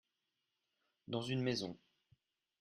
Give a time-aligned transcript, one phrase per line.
[1.09, 1.77] Dans une maison.